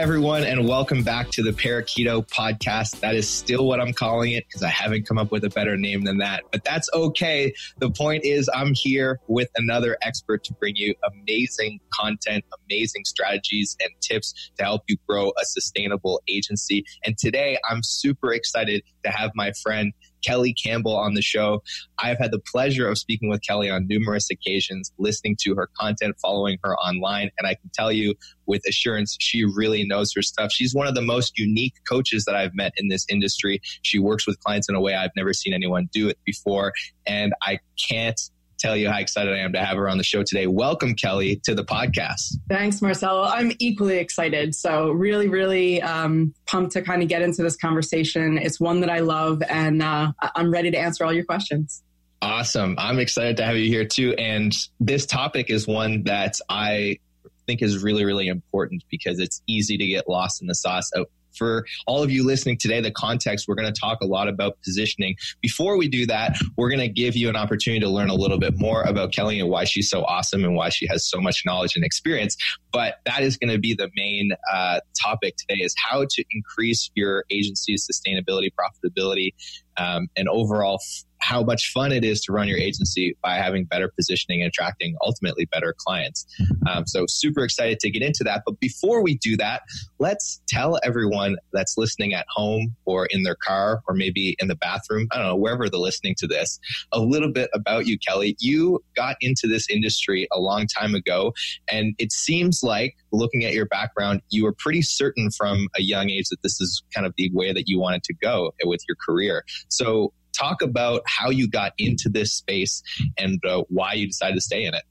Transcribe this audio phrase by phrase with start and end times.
[0.00, 3.00] Everyone, and welcome back to the Parakeeto podcast.
[3.00, 5.76] That is still what I'm calling it because I haven't come up with a better
[5.76, 7.52] name than that, but that's okay.
[7.80, 13.76] The point is, I'm here with another expert to bring you amazing content, amazing strategies,
[13.78, 16.82] and tips to help you grow a sustainable agency.
[17.04, 19.92] And today, I'm super excited to have my friend
[20.24, 21.62] Kelly Campbell on the show.
[21.98, 26.16] I've had the pleasure of speaking with Kelly on numerous occasions, listening to her content,
[26.20, 27.30] following her online.
[27.38, 28.14] And I can tell you
[28.46, 30.52] with assurance, she really knows her stuff.
[30.52, 33.60] She's one of the most unique coaches that I've met in this industry.
[33.82, 36.72] She works with clients in a way I've never seen anyone do it before.
[37.06, 38.20] And I can't
[38.60, 40.46] tell you how excited I am to have her on the show today.
[40.46, 42.36] Welcome, Kelly, to the podcast.
[42.48, 43.24] Thanks, Marcelo.
[43.24, 44.54] I'm equally excited.
[44.54, 48.38] So, really, really um, pumped to kind of get into this conversation.
[48.38, 51.82] It's one that I love, and uh, I'm ready to answer all your questions.
[52.22, 52.74] Awesome.
[52.78, 54.14] I'm excited to have you here too.
[54.18, 56.98] And this topic is one that I
[57.46, 61.06] think is really, really important because it's easy to get lost in the sauce of
[61.36, 64.58] for all of you listening today, the context, we're going to talk a lot about
[64.62, 65.16] positioning.
[65.40, 68.38] Before we do that, we're going to give you an opportunity to learn a little
[68.38, 71.42] bit more about Kelly and why she's so awesome and why she has so much
[71.44, 72.36] knowledge and experience.
[72.72, 76.90] But that is going to be the main uh, topic today is how to increase
[76.94, 79.34] your agency's sustainability, profitability,
[79.76, 80.80] um, and overall
[81.20, 84.96] how much fun it is to run your agency by having better positioning and attracting
[85.02, 86.26] ultimately better clients.
[86.68, 88.42] Um, so, super excited to get into that.
[88.44, 89.62] But before we do that,
[89.98, 94.56] let's tell everyone that's listening at home or in their car or maybe in the
[94.56, 96.58] bathroom, I don't know, wherever they're listening to this,
[96.92, 98.36] a little bit about you, Kelly.
[98.40, 101.32] You got into this industry a long time ago,
[101.70, 106.10] and it seems like looking at your background, you were pretty certain from a young
[106.10, 108.96] age that this is kind of the way that you wanted to go with your
[108.96, 109.44] career.
[109.68, 112.82] So, talk about how you got into this space
[113.18, 114.82] and uh, why you decided to stay in it.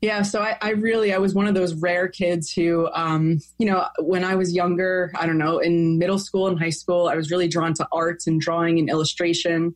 [0.00, 3.66] Yeah, so I, I, really I was one of those rare kids who, um, you
[3.66, 7.14] know, when I was younger, I don't know, in middle school and high school, I
[7.14, 9.74] was really drawn to arts and drawing and illustration,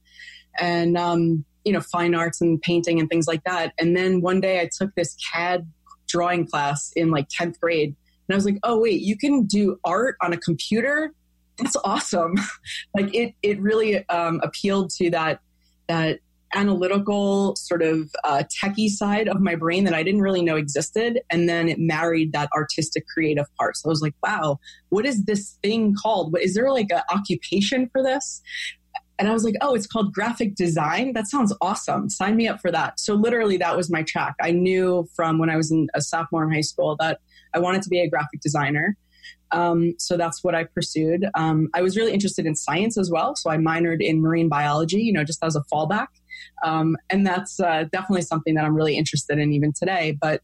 [0.58, 3.72] and um, you know, fine arts and painting and things like that.
[3.78, 5.66] And then one day I took this CAD
[6.08, 7.94] drawing class in like tenth grade,
[8.28, 11.12] and I was like, oh wait, you can do art on a computer
[11.58, 12.34] that's awesome.
[12.94, 15.40] like it, it really um, appealed to that
[15.88, 16.20] that
[16.54, 21.20] analytical sort of uh, techie side of my brain that I didn't really know existed,
[21.30, 23.76] and then it married that artistic, creative part.
[23.76, 24.58] So I was like, wow,
[24.88, 26.32] what is this thing called?
[26.32, 28.42] What is there like an occupation for this?
[29.18, 31.14] And I was like, oh, it's called graphic design.
[31.14, 32.10] That sounds awesome.
[32.10, 33.00] Sign me up for that.
[33.00, 34.34] So literally, that was my track.
[34.42, 37.20] I knew from when I was in a sophomore in high school that
[37.54, 38.96] I wanted to be a graphic designer.
[39.56, 41.24] Um, so that's what I pursued.
[41.34, 45.00] Um, I was really interested in science as well, so I minored in marine biology,
[45.00, 46.08] you know, just as a fallback.
[46.62, 50.16] Um, and that's uh, definitely something that I'm really interested in even today.
[50.20, 50.42] But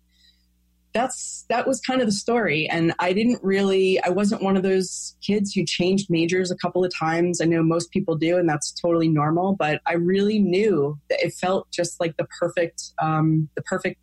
[0.94, 4.02] that's that was kind of the story, and I didn't really.
[4.02, 7.40] I wasn't one of those kids who changed majors a couple of times.
[7.40, 9.56] I know most people do, and that's totally normal.
[9.56, 13.98] But I really knew that it felt just like the perfect, um, the perfect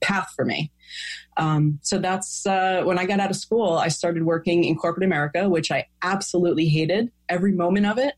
[0.00, 0.70] path for me.
[1.36, 5.04] Um, so that's uh, when I got out of school, I started working in corporate
[5.04, 8.14] America, which I absolutely hated every moment of it.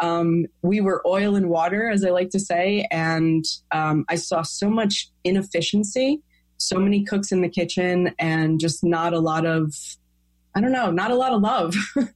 [0.00, 4.42] Um, we were oil and water, as I like to say, and um, I saw
[4.42, 6.20] so much inefficiency,
[6.58, 9.74] so many cooks in the kitchen, and just not a lot of
[10.56, 11.74] I don't know, not a lot of love.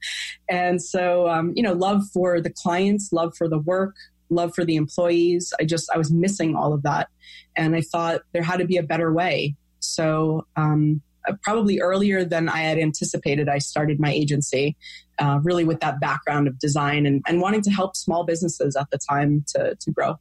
[0.49, 3.95] and so, um, you know, love for the clients, love for the work,
[4.31, 5.53] love for the employees.
[5.61, 7.09] I just, I was missing all of that.
[7.57, 9.57] And I thought there had to be a better way.
[9.81, 14.77] So, um, uh, probably earlier than I had anticipated, I started my agency
[15.19, 18.91] uh, really with that background of design and, and wanting to help small businesses at
[18.91, 20.19] the time to, to grow.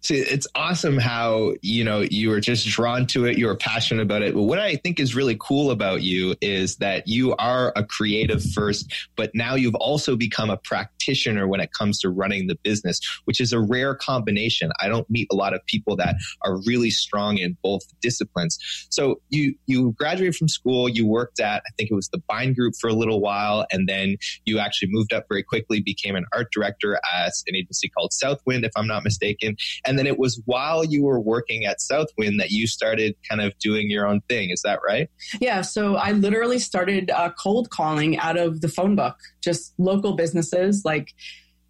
[0.00, 4.02] See, it's awesome how, you know, you were just drawn to it, you were passionate
[4.02, 4.34] about it.
[4.34, 8.42] But what I think is really cool about you is that you are a creative
[8.42, 13.00] first, but now you've also become a practitioner when it comes to running the business,
[13.24, 14.70] which is a rare combination.
[14.80, 18.58] I don't meet a lot of people that are really strong in both disciplines.
[18.90, 22.56] So you you graduated from school, you worked at I think it was the Bind
[22.56, 26.26] Group for a little while, and then you actually moved up very quickly, became an
[26.32, 30.40] art director at an agency called Southwind, if I'm not mistaken And then it was
[30.44, 34.50] while you were working at Southwind that you started kind of doing your own thing.
[34.50, 35.08] Is that right?
[35.40, 35.60] Yeah.
[35.62, 40.84] So I literally started uh, cold calling out of the phone book, just local businesses
[40.84, 41.14] like,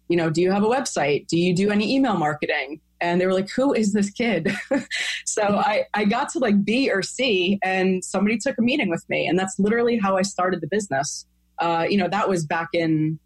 [0.09, 1.27] you know, do you have a website?
[1.27, 2.81] Do you do any email marketing?
[3.01, 4.55] and they were like who is this kid
[5.25, 9.03] so I, I got to like b or c and somebody took a meeting with
[9.09, 11.25] me and that's literally how i started the business
[11.59, 13.19] uh, you know that was back in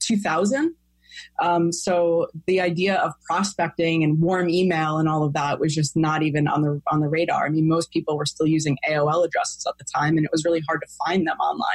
[0.00, 0.74] 2000
[1.38, 5.96] um, so the idea of prospecting and warm email and all of that was just
[5.96, 7.46] not even on the on the radar.
[7.46, 10.44] I mean, most people were still using AOL addresses at the time, and it was
[10.44, 11.68] really hard to find them online.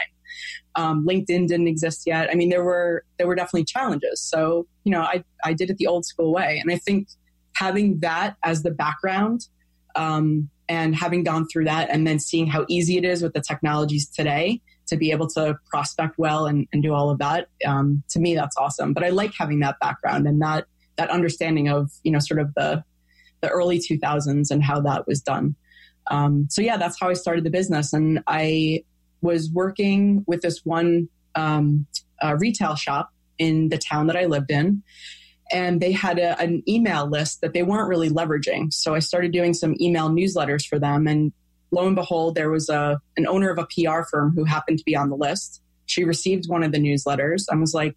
[0.76, 2.30] Um, LinkedIn didn't exist yet.
[2.32, 4.22] I mean, there were there were definitely challenges.
[4.22, 7.08] So you know, I I did it the old school way, and I think
[7.56, 9.48] having that as the background
[9.96, 13.42] um, and having gone through that and then seeing how easy it is with the
[13.42, 18.04] technologies today to be able to prospect well and, and do all of that um,
[18.10, 18.94] to me that's awesome.
[18.94, 20.66] But i like having that background and that
[20.98, 22.84] that understanding of you know sort of the
[23.42, 25.56] the early 2000s and how that was done.
[26.10, 27.94] Um, so yeah that's how i started the business.
[27.94, 28.84] And i
[29.22, 31.88] was working with this one um,
[32.24, 34.84] uh, retail shop in the town that i lived in.
[35.52, 38.74] And they had a, an email list that they weren't really leveraging.
[38.74, 41.32] So I started doing some email newsletters for them, and
[41.72, 44.86] lo and behold, there was a an owner of a PR firm who happened to
[44.86, 45.62] be on the list.
[45.86, 47.96] She received one of the newsletters and was like,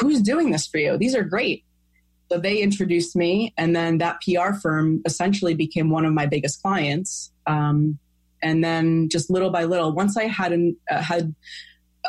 [0.00, 0.96] "Who's doing this for you?
[0.98, 1.64] These are great."
[2.30, 6.62] So they introduced me, and then that PR firm essentially became one of my biggest
[6.62, 7.30] clients.
[7.46, 7.98] Um,
[8.42, 11.34] and then just little by little, once I had an, uh, had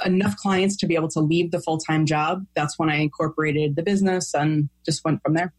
[0.05, 3.75] enough clients to be able to leave the full time job, that's when I incorporated
[3.75, 5.53] the business and just went from there.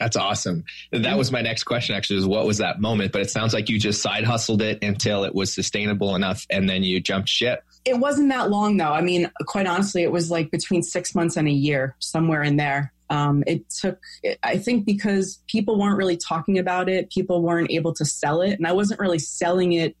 [0.00, 0.64] That's awesome.
[0.92, 3.12] That was my next question actually is what was that moment?
[3.12, 6.68] But it sounds like you just side hustled it until it was sustainable enough and
[6.68, 7.64] then you jumped ship.
[7.84, 8.92] It wasn't that long though.
[8.92, 12.56] I mean, quite honestly, it was like between six months and a year, somewhere in
[12.56, 12.92] there.
[13.10, 13.98] Um, it took,
[14.42, 18.58] I think, because people weren't really talking about it, people weren't able to sell it.
[18.58, 19.96] And I wasn't really selling it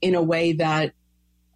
[0.00, 0.92] in a way that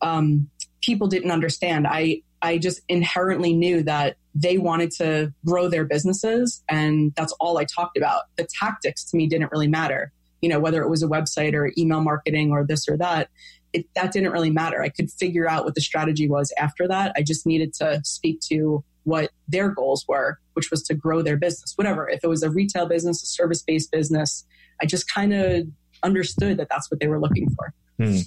[0.03, 0.51] um,
[0.83, 1.87] people didn't understand.
[1.87, 7.57] I I just inherently knew that they wanted to grow their businesses and that's all
[7.57, 8.25] I talked about.
[8.37, 10.13] The tactics to me didn't really matter.
[10.43, 13.31] You know, whether it was a website or email marketing or this or that,
[13.73, 14.83] it, that didn't really matter.
[14.83, 17.13] I could figure out what the strategy was after that.
[17.17, 21.37] I just needed to speak to what their goals were, which was to grow their
[21.37, 22.09] business, whatever.
[22.09, 24.45] If it was a retail business, a service based business,
[24.83, 25.67] I just kind of
[26.03, 27.73] understood that that's what they were looking for.
[27.99, 28.19] Hmm.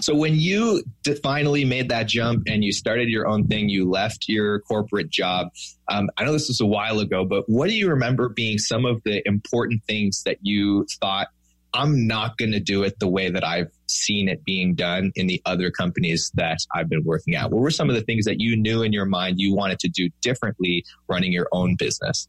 [0.00, 0.82] So when you
[1.22, 5.48] finally made that jump and you started your own thing, you left your corporate job.
[5.88, 8.86] Um, I know this was a while ago, but what do you remember being some
[8.86, 11.28] of the important things that you thought?
[11.72, 15.26] I'm not going to do it the way that I've seen it being done in
[15.28, 17.50] the other companies that I've been working at.
[17.50, 19.88] What were some of the things that you knew in your mind you wanted to
[19.88, 22.26] do differently running your own business?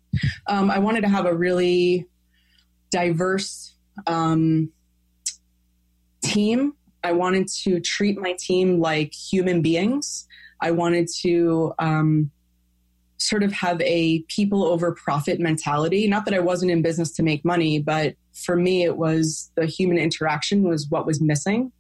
[0.47, 2.07] Um, I wanted to have a really
[2.91, 3.73] diverse
[4.05, 4.71] um,
[6.21, 6.73] team
[7.03, 10.27] I wanted to treat my team like human beings.
[10.62, 12.31] I wanted to um,
[13.18, 16.07] sort of have a people over profit mentality.
[16.07, 19.65] Not that I wasn't in business to make money, but for me, it was the
[19.65, 21.71] human interaction was what was missing.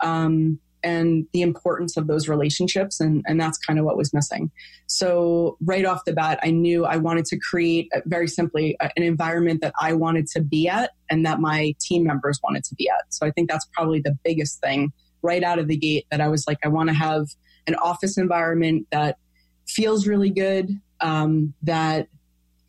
[0.00, 4.50] Um, and the importance of those relationships and, and that's kind of what was missing.
[4.86, 8.90] So right off the bat i knew i wanted to create a, very simply a,
[8.96, 12.74] an environment that i wanted to be at and that my team members wanted to
[12.74, 13.12] be at.
[13.12, 16.28] So i think that's probably the biggest thing right out of the gate that i
[16.28, 17.26] was like i want to have
[17.66, 19.18] an office environment that
[19.66, 22.08] feels really good um, that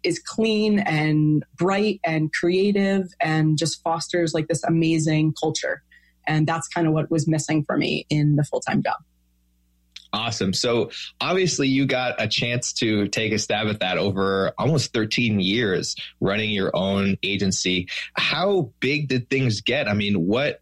[0.03, 5.83] is clean and bright and creative and just fosters like this amazing culture
[6.29, 8.95] and that's kind of what was missing for me in the full time job.
[10.11, 10.53] Awesome.
[10.53, 10.89] So
[11.21, 15.95] obviously you got a chance to take a stab at that over almost 13 years
[16.19, 17.87] running your own agency.
[18.13, 19.87] How big did things get?
[19.87, 20.61] I mean, what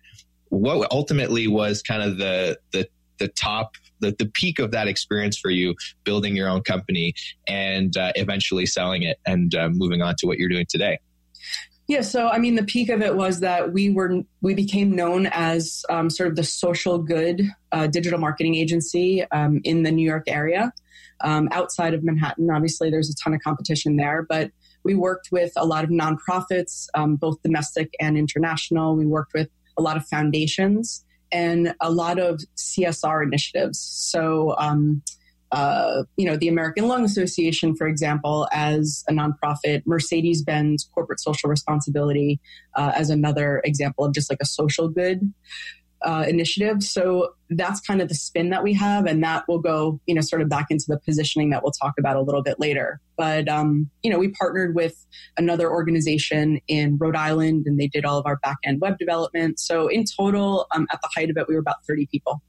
[0.50, 2.88] what ultimately was kind of the the
[3.19, 7.13] the top the, the peak of that experience for you building your own company
[7.47, 11.00] and uh, eventually selling it and uh, moving on to what you're doing today
[11.88, 15.27] yeah, so I mean, the peak of it was that we were we became known
[15.27, 20.06] as um, sort of the social good uh, digital marketing agency um, in the New
[20.06, 20.74] York area.
[21.22, 24.51] Um, outside of Manhattan, obviously, there's a ton of competition there, but
[24.84, 28.96] we worked with a lot of nonprofits, um, both domestic and international.
[28.96, 33.79] We worked with a lot of foundations and a lot of CSR initiatives.
[33.79, 35.01] So um,
[35.51, 41.19] uh, you know, the American Lung Association, for example, as a nonprofit, Mercedes Benz Corporate
[41.19, 42.39] Social Responsibility
[42.75, 45.33] uh, as another example of just like a social good.
[46.03, 46.83] uh, initiative.
[46.83, 50.21] So that's kind of the spin that we have, and that will go, you know,
[50.21, 52.99] sort of back into the positioning that we'll talk about a little bit later.
[53.17, 55.05] But um, you know, we partnered with
[55.37, 59.59] another organization in Rhode Island, and they did all of our back end web development.
[59.59, 62.41] So in total, um, at the height of it, we were about thirty people.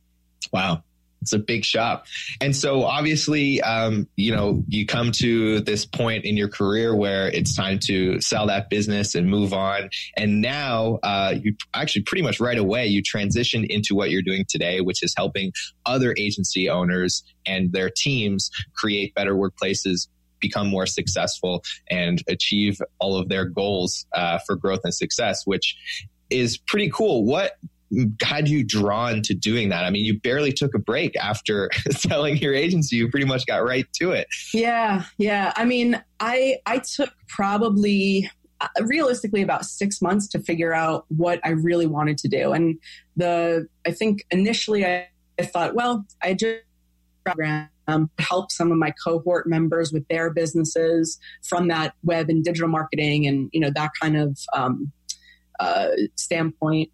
[0.52, 0.82] Wow.
[1.20, 2.06] It's a big shop.
[2.40, 7.28] And so obviously, um, you know, you come to this point in your career where
[7.28, 9.90] it's time to sell that business and move on.
[10.16, 14.44] And now, uh, you actually pretty much right away, you transition into what you're doing
[14.48, 15.52] today, which is helping
[15.86, 20.08] other agency owners and their teams create better workplaces
[20.40, 25.76] become more successful and achieve all of their goals uh, for growth and success, which
[26.30, 27.24] is pretty cool.
[27.24, 27.52] What
[28.22, 29.84] had you drawn to doing that?
[29.84, 32.96] I mean, you barely took a break after selling your agency.
[32.96, 34.28] You pretty much got right to it.
[34.52, 35.52] Yeah, yeah.
[35.56, 38.30] I mean, I I took probably
[38.60, 42.52] uh, realistically about six months to figure out what I really wanted to do.
[42.52, 42.78] And
[43.16, 46.62] the I think initially I, I thought, well, I just
[47.24, 52.44] program um, help some of my cohort members with their businesses from that web and
[52.44, 54.92] digital marketing and you know that kind of um,
[55.60, 56.90] uh, standpoint.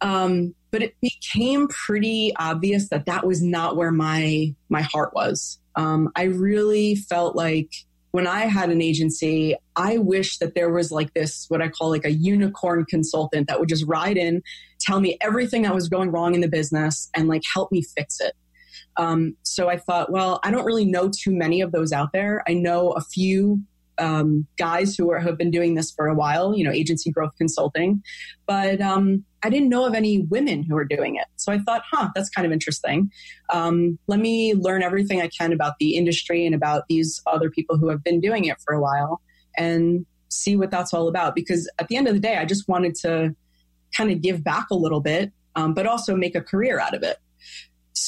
[0.00, 5.58] Um, but it became pretty obvious that that was not where my my heart was.
[5.76, 7.70] Um, I really felt like
[8.10, 11.90] when I had an agency, I wish that there was like this, what I call
[11.90, 14.42] like a unicorn consultant that would just ride in,
[14.80, 18.20] tell me everything that was going wrong in the business and like help me fix
[18.20, 18.34] it.
[18.96, 22.42] Um, so I thought, well, I don't really know too many of those out there.
[22.48, 23.60] I know a few
[23.98, 27.32] um, guys who are, have been doing this for a while, you know, agency growth
[27.36, 28.02] consulting,
[28.46, 31.26] but um, I didn't know of any women who were doing it.
[31.36, 33.10] So I thought, huh, that's kind of interesting.
[33.52, 37.76] Um, let me learn everything I can about the industry and about these other people
[37.76, 39.20] who have been doing it for a while
[39.56, 41.34] and see what that's all about.
[41.34, 43.34] Because at the end of the day, I just wanted to
[43.96, 47.02] kind of give back a little bit, um, but also make a career out of
[47.02, 47.18] it.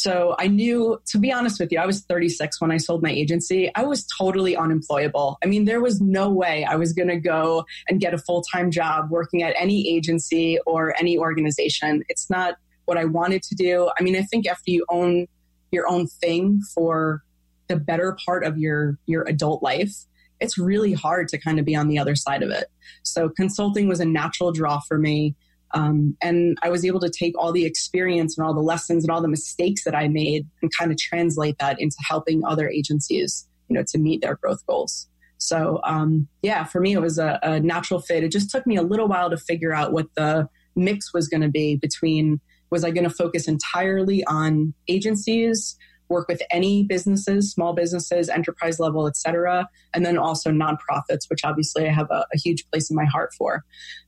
[0.01, 3.11] So I knew, to be honest with you, I was 36 when I sold my
[3.11, 3.71] agency.
[3.75, 5.37] I was totally unemployable.
[5.45, 8.43] I mean, there was no way I was going to go and get a full
[8.43, 12.03] time job working at any agency or any organization.
[12.09, 12.55] It's not
[12.87, 13.91] what I wanted to do.
[13.99, 15.27] I mean, I think after you own
[15.71, 17.23] your own thing for
[17.69, 19.93] the better part of your your adult life,
[20.41, 22.69] it's really hard to kind of be on the other side of it.
[23.03, 25.37] So consulting was a natural draw for me.
[25.73, 29.11] Um, and I was able to take all the experience and all the lessons and
[29.11, 33.47] all the mistakes that I made and kind of translate that into helping other agencies,
[33.69, 35.09] you know, to meet their growth goals.
[35.39, 38.25] So, um, yeah, for me, it was a, a natural fit.
[38.25, 41.41] It just took me a little while to figure out what the mix was going
[41.41, 45.77] to be between was I going to focus entirely on agencies
[46.11, 51.45] work with any businesses, small businesses, enterprise level, et cetera, and then also nonprofits, which
[51.45, 53.65] obviously I have a, a huge place in my heart for.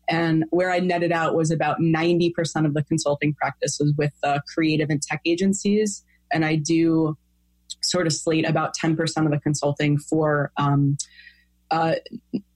[0.09, 2.33] And where I netted out was about 90%
[2.67, 6.05] of the consulting practice was with the creative and tech agencies.
[6.33, 7.17] And I do
[7.81, 10.99] sort of slate about 10% of the consulting for um,
[11.71, 11.95] uh,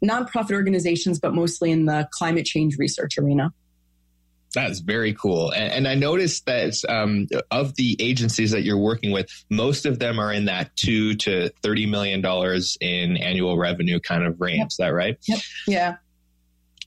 [0.04, 3.52] nonprofit organizations, but mostly in the climate change research arena.
[4.56, 5.50] That's very cool.
[5.50, 9.98] And, and I noticed that um, of the agencies that you're working with, most of
[9.98, 14.58] them are in that two to thirty million dollars in annual revenue kind of range.
[14.58, 14.66] Yep.
[14.68, 15.18] Is that right?
[15.28, 15.38] Yep.
[15.68, 15.96] Yeah.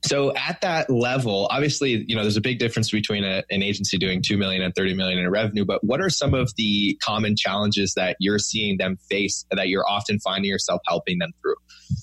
[0.04, 3.98] So at that level, obviously, you know, there's a big difference between a, an agency
[3.98, 7.36] doing 2 million and 30 million in revenue, but what are some of the common
[7.36, 11.56] challenges that you're seeing them face that you're often finding yourself helping them through?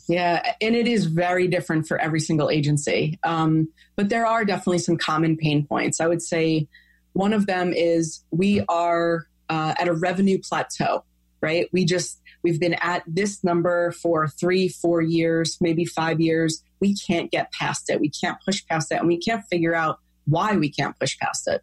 [0.09, 3.19] Yeah, and it is very different for every single agency.
[3.25, 6.01] Um, but there are definitely some common pain points.
[6.01, 6.69] I would say
[7.13, 11.05] one of them is we are uh, at a revenue plateau,
[11.41, 11.69] right?
[11.73, 16.63] We just, we've been at this number for three, four years, maybe five years.
[16.79, 18.01] We can't get past it.
[18.01, 21.49] We can't push past it, and we can't figure out why we can't push past
[21.49, 21.63] it.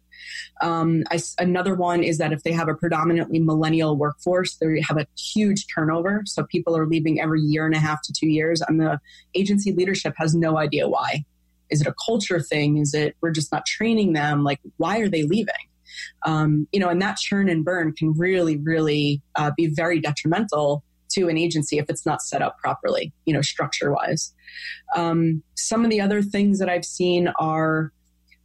[0.60, 4.98] Um, I, another one is that if they have a predominantly millennial workforce, they have
[4.98, 6.22] a huge turnover.
[6.26, 9.00] So people are leaving every year and a half to two years, and the
[9.34, 11.24] agency leadership has no idea why.
[11.70, 12.76] Is it a culture thing?
[12.76, 14.44] Is it we're just not training them?
[14.44, 15.64] Like, why are they leaving?
[16.24, 20.84] Um, you know, and that churn and burn can really, really uh, be very detrimental
[21.10, 24.34] to an agency if it's not set up properly, you know, structure wise.
[24.96, 27.92] Um, some of the other things that I've seen are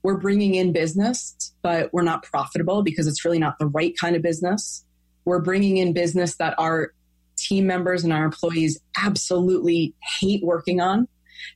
[0.04, 4.16] we're bringing in business, but we're not profitable because it's really not the right kind
[4.16, 4.86] of business.
[5.26, 6.94] We're bringing in business that our
[7.38, 11.08] team members and our employees absolutely hate working on.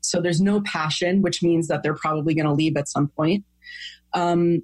[0.01, 3.45] So there's no passion, which means that they're probably going to leave at some point.
[4.13, 4.63] Um,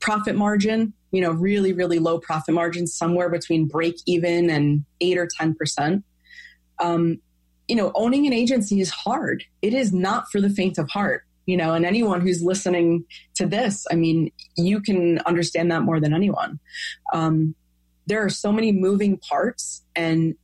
[0.00, 5.18] profit margin, you know, really, really low profit margins, somewhere between break even and eight
[5.18, 6.02] or 10%.
[6.78, 7.20] Um,
[7.68, 9.44] you know, owning an agency is hard.
[9.62, 13.04] It is not for the faint of heart you know, and anyone who's listening
[13.34, 16.60] to this, I mean, you can understand that more than anyone.
[17.12, 17.56] Um,
[18.06, 20.36] there are so many moving parts, and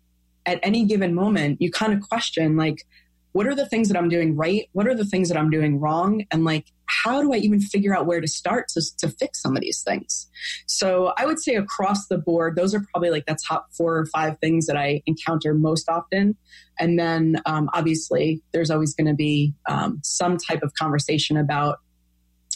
[0.46, 2.84] at any given moment, you kind of question, like,
[3.30, 4.68] what are the things that I'm doing right?
[4.72, 6.24] What are the things that I'm doing wrong?
[6.32, 9.56] And like, how do I even figure out where to start to, to fix some
[9.56, 10.28] of these things?
[10.66, 14.06] So I would say across the board, those are probably like the top four or
[14.06, 16.36] five things that I encounter most often.
[16.78, 21.78] And then um, obviously, there's always going to be um, some type of conversation about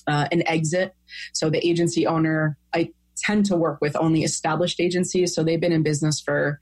[0.06, 0.94] uh, an exit.
[1.32, 5.34] So the agency owner, I tend to work with only established agencies.
[5.34, 6.60] So they've been in business for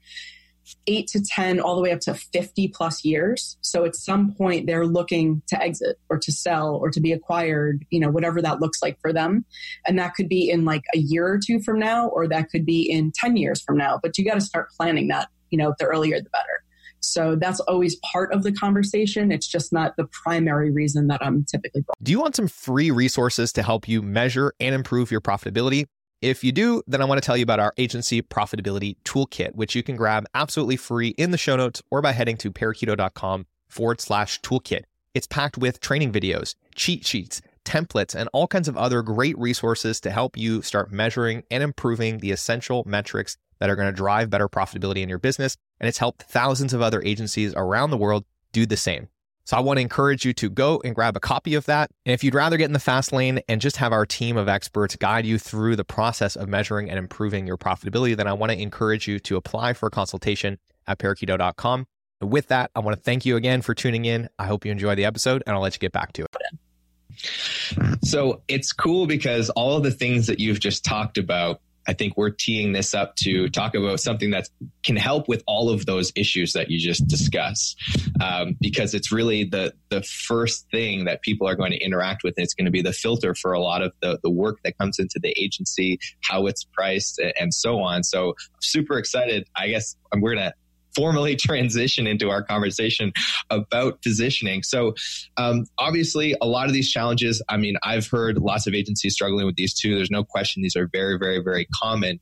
[0.87, 3.57] eight to 10, all the way up to 50 plus years.
[3.61, 7.85] So at some point, they're looking to exit or to sell or to be acquired,
[7.91, 9.45] you know, whatever that looks like for them.
[9.87, 12.67] And that could be in like a year or two from now, or that could
[12.67, 13.99] be in 10 years from now.
[14.03, 16.65] But you got to start planning that, you know, the earlier the better.
[17.01, 19.31] So that's always part of the conversation.
[19.31, 21.85] It's just not the primary reason that I'm typically.
[22.03, 25.87] Do you want some free resources to help you measure and improve your profitability?
[26.21, 29.77] If you do, then I want to tell you about our agency profitability toolkit, which
[29.77, 34.01] you can grab absolutely free in the show notes or by heading to parakeeto.com forward
[34.01, 34.83] slash toolkit.
[35.15, 40.01] It's packed with training videos, cheat sheets, templates, and all kinds of other great resources
[40.01, 44.29] to help you start measuring and improving the essential metrics that are going to drive
[44.29, 45.57] better profitability in your business.
[45.79, 49.09] And it's helped thousands of other agencies around the world do the same.
[49.49, 51.91] So I want to encourage you to go and grab a copy of that.
[52.05, 54.47] And if you'd rather get in the fast lane and just have our team of
[54.47, 58.53] experts guide you through the process of measuring and improving your profitability, then I want
[58.53, 61.87] to encourage you to apply for a consultation at parakeeto.com.
[62.21, 64.29] With that, I want to thank you again for tuning in.
[64.39, 68.05] I hope you enjoy the episode and I'll let you get back to it.
[68.05, 72.17] So it's cool because all of the things that you've just talked about I think
[72.17, 74.49] we're teeing this up to talk about something that
[74.85, 77.81] can help with all of those issues that you just discussed,
[78.21, 82.35] um, because it's really the the first thing that people are going to interact with.
[82.37, 84.99] It's going to be the filter for a lot of the the work that comes
[84.99, 88.05] into the agency, how it's priced, and so on.
[88.05, 89.49] So, super excited.
[89.57, 90.53] I guess we're gonna
[90.99, 93.13] formally transition into our conversation
[93.51, 94.63] about positioning.
[94.63, 94.95] So,
[95.37, 99.47] um, obviously, a lot of these challenges, I mean, I've heard lots of agencies struggling
[99.47, 99.95] with these too.
[99.95, 102.19] There's no question these are very, very, very common.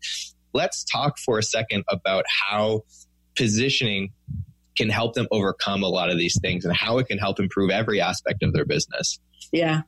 [0.53, 2.83] Let's talk for a second about how
[3.35, 4.12] positioning
[4.77, 7.71] can help them overcome a lot of these things and how it can help improve
[7.71, 9.19] every aspect of their business.
[9.53, 9.83] Yeah.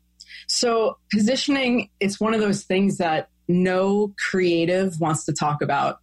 [0.47, 5.99] So, positioning, it's one of those things that no creative wants to talk about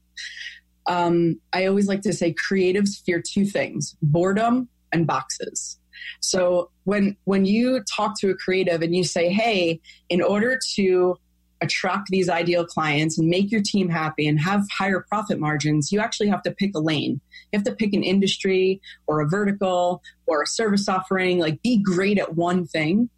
[0.88, 5.80] um, I always like to say creatives fear two things boredom and boxes.
[6.20, 11.18] So when when you talk to a creative and you say, "Hey, in order to
[11.62, 16.00] attract these ideal clients and make your team happy and have higher profit margins, you
[16.00, 17.22] actually have to pick a lane.
[17.52, 21.78] You have to pick an industry or a vertical or a service offering, like be
[21.78, 23.10] great at one thing."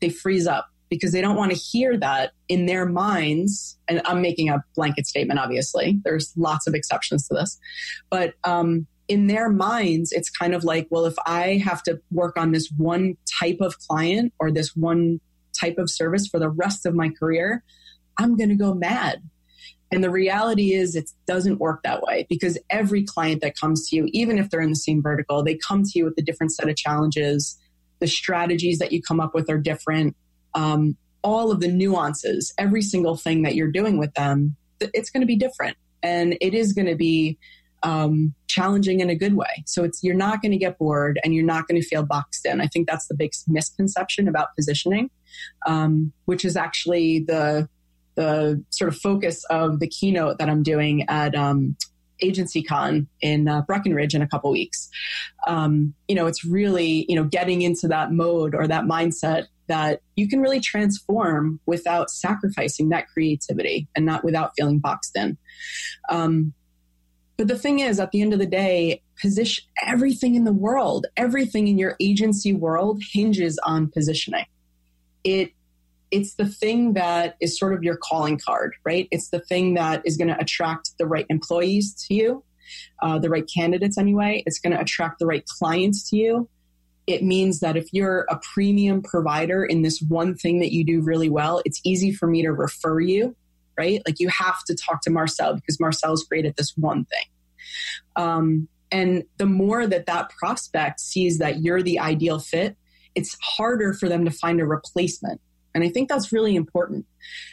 [0.00, 3.78] They freeze up because they don't want to hear that in their minds.
[3.88, 6.00] And I'm making a blanket statement, obviously.
[6.04, 7.58] There's lots of exceptions to this.
[8.10, 12.36] But um, in their minds, it's kind of like, well, if I have to work
[12.36, 15.20] on this one type of client or this one
[15.58, 17.62] type of service for the rest of my career,
[18.18, 19.22] I'm going to go mad.
[19.90, 23.96] And the reality is, it doesn't work that way because every client that comes to
[23.96, 26.52] you, even if they're in the same vertical, they come to you with a different
[26.52, 27.58] set of challenges.
[28.00, 30.16] The strategies that you come up with are different
[30.54, 35.22] um, all of the nuances, every single thing that you're doing with them, it's going
[35.22, 35.76] to be different.
[36.02, 37.38] And it is going to be
[37.82, 39.62] um, challenging in a good way.
[39.66, 42.46] So it's you're not going to get bored and you're not going to feel boxed
[42.46, 42.60] in.
[42.60, 45.10] I think that's the big misconception about positioning,
[45.66, 47.68] um, which is actually the
[48.16, 51.76] the sort of focus of the keynote that I'm doing at um,
[52.20, 54.88] Agency Con in uh, Breckenridge in a couple weeks.
[55.46, 60.00] Um, you know, it's really you know getting into that mode or that mindset that
[60.16, 65.36] you can really transform without sacrificing that creativity and not without feeling boxed in.
[66.08, 66.52] Um,
[67.36, 71.06] but the thing is, at the end of the day, position everything in the world,
[71.16, 74.46] everything in your agency world hinges on positioning.
[75.24, 75.52] It
[76.10, 79.08] it's the thing that is sort of your calling card, right?
[79.10, 82.44] It's the thing that is going to attract the right employees to you,
[83.02, 84.44] uh, the right candidates anyway.
[84.46, 86.48] It's going to attract the right clients to you
[87.06, 91.02] it means that if you're a premium provider in this one thing that you do
[91.02, 93.36] really well, it's easy for me to refer you,
[93.78, 94.00] right?
[94.06, 97.26] Like you have to talk to Marcel because Marcel is great at this one thing.
[98.16, 102.76] Um, and the more that that prospect sees that you're the ideal fit,
[103.14, 105.40] it's harder for them to find a replacement.
[105.74, 107.04] And I think that's really important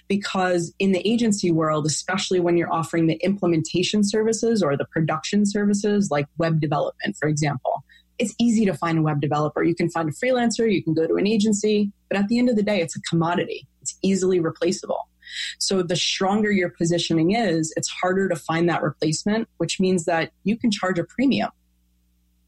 [0.07, 5.45] because in the agency world, especially when you're offering the implementation services or the production
[5.45, 7.83] services like web development, for example,
[8.21, 9.63] it's easy to find a web developer.
[9.63, 12.49] You can find a freelancer, you can go to an agency, but at the end
[12.49, 13.67] of the day, it's a commodity.
[13.81, 15.09] It's easily replaceable.
[15.57, 20.31] So the stronger your positioning is, it's harder to find that replacement, which means that
[20.43, 21.49] you can charge a premium,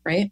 [0.05, 0.31] right?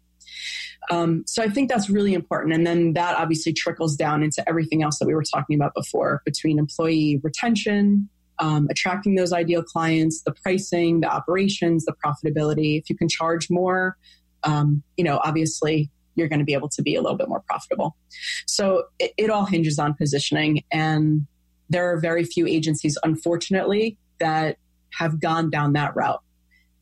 [0.90, 2.54] Um, so I think that's really important.
[2.54, 6.22] And then that obviously trickles down into everything else that we were talking about before
[6.24, 12.78] between employee retention, um, attracting those ideal clients, the pricing, the operations, the profitability.
[12.78, 13.96] If you can charge more,
[14.44, 17.42] um, you know, obviously you're going to be able to be a little bit more
[17.48, 17.96] profitable.
[18.46, 20.62] So it, it all hinges on positioning.
[20.70, 21.26] And
[21.70, 24.58] there are very few agencies, unfortunately, that
[24.98, 26.22] have gone down that route.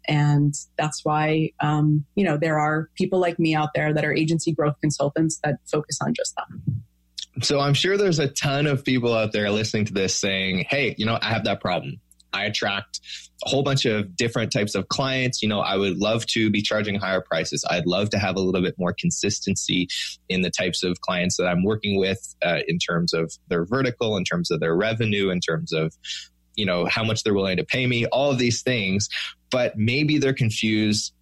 [0.08, 4.12] And that's why, um, you know, there are people like me out there that are
[4.12, 7.44] agency growth consultants that focus on just that.
[7.44, 10.94] So I'm sure there's a ton of people out there listening to this saying, hey,
[10.98, 12.00] you know, I have that problem.
[12.32, 13.00] I attract
[13.44, 15.42] a whole bunch of different types of clients.
[15.42, 17.64] You know, I would love to be charging higher prices.
[17.68, 19.88] I'd love to have a little bit more consistency
[20.28, 24.16] in the types of clients that I'm working with uh, in terms of their vertical,
[24.16, 25.94] in terms of their revenue, in terms of,
[26.54, 29.08] you know, how much they're willing to pay me, all of these things.
[29.50, 31.12] But maybe they're confused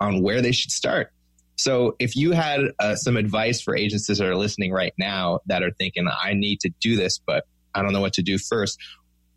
[0.00, 1.12] on where they should start.
[1.56, 5.62] So if you had uh, some advice for agencies that are listening right now that
[5.64, 7.44] are thinking, I need to do this, but
[7.74, 8.78] I don't know what to do first,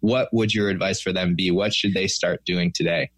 [0.02, 1.50] what would your advice for them be?
[1.52, 3.10] What should they start doing today?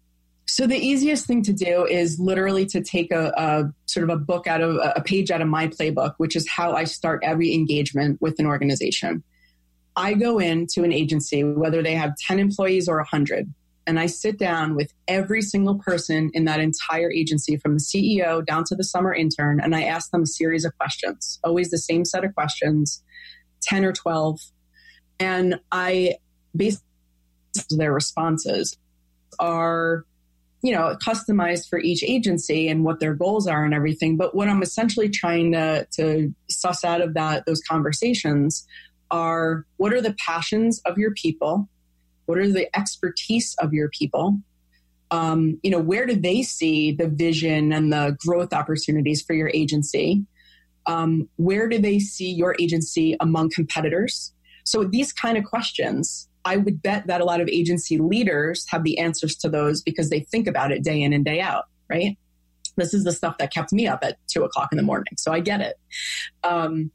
[0.46, 4.18] So the easiest thing to do is literally to take a, a, sort of a
[4.18, 7.54] book out of a page out of my playbook, which is how I start every
[7.54, 9.24] engagement with an organization.
[9.96, 13.52] I go into an agency, whether they have 10 employees or 100,
[13.86, 18.44] and I sit down with every single person in that entire agency, from the CEO
[18.44, 21.78] down to the summer intern, and I ask them a series of questions, always the
[21.78, 23.02] same set of questions,
[23.62, 24.40] 10 or 12.
[25.20, 26.16] And I
[26.56, 26.82] based
[27.70, 28.76] their responses
[29.38, 30.04] are
[30.62, 34.16] you know customized for each agency and what their goals are and everything.
[34.16, 38.66] But what i'm essentially trying to to suss out of that those conversations
[39.10, 41.68] are what are the passions of your people?
[42.26, 44.38] What are the expertise of your people?
[45.10, 49.50] Um, you know where do they see the vision and the growth opportunities for your
[49.52, 50.24] agency?
[50.86, 54.32] Um, where do they see your agency among competitors?
[54.64, 58.84] So these kind of questions I would bet that a lot of agency leaders have
[58.84, 62.18] the answers to those because they think about it day in and day out, right?
[62.76, 65.14] This is the stuff that kept me up at two o'clock in the morning.
[65.16, 65.78] So I get it.
[66.42, 66.90] Um,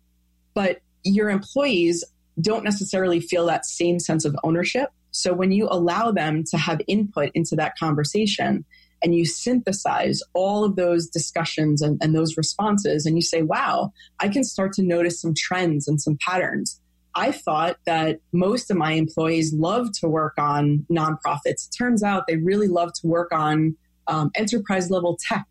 [0.54, 2.04] but your employees
[2.40, 4.90] don't necessarily feel that same sense of ownership.
[5.12, 8.66] So when you allow them to have input into that conversation
[9.02, 13.92] and you synthesize all of those discussions and, and those responses and you say, wow,
[14.20, 16.80] I can start to notice some trends and some patterns
[17.20, 21.68] I thought that most of my employees love to work on nonprofits.
[21.68, 23.76] It turns out they really love to work on
[24.08, 25.46] um, enterprise level tech.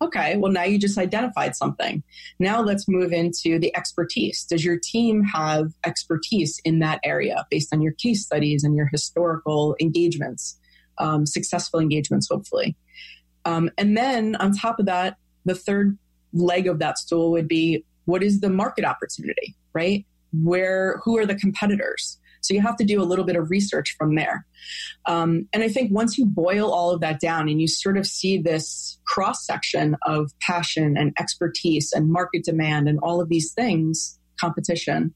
[0.00, 2.02] Okay, well, now you just identified something.
[2.38, 4.44] Now let's move into the expertise.
[4.44, 8.88] Does your team have expertise in that area based on your case studies and your
[8.90, 10.58] historical engagements,
[10.96, 12.76] um, successful engagements, hopefully?
[13.44, 15.98] Um, and then on top of that, the third
[16.32, 20.06] leg of that stool would be what is the market opportunity, right?
[20.32, 22.18] Where who are the competitors.
[22.40, 24.44] So you have to do a little bit of research from there.
[25.06, 28.06] Um, and i think once you boil all of that down and you sort of
[28.06, 33.52] see this cross section of passion and expertise and market demand and all of these
[33.52, 35.12] things competition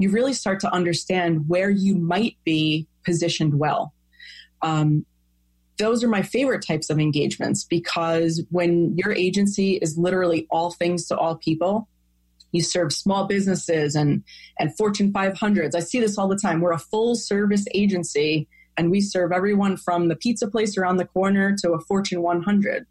[0.00, 3.92] you really start to understand where you might be positioned well.
[4.62, 5.04] Um,
[5.76, 11.06] those are my favorite types of engagements because when your agency is literally all things
[11.08, 11.86] to all people
[12.52, 14.24] you serve small businesses and,
[14.58, 15.74] and Fortune 500s.
[15.74, 16.60] I see this all the time.
[16.60, 21.04] We're a full service agency and we serve everyone from the pizza place around the
[21.04, 22.86] corner to a Fortune 100.